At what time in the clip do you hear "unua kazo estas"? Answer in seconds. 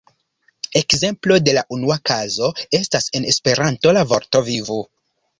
1.75-3.05